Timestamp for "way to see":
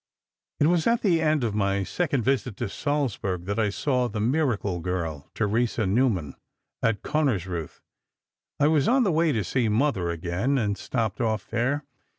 9.11-9.69